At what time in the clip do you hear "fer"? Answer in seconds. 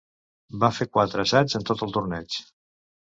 0.77-0.87